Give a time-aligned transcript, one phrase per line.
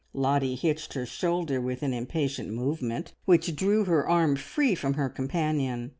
[0.13, 5.09] Lottie hitched her shoulder with an impatient movement which drew her arm free from her
[5.09, 5.89] companion.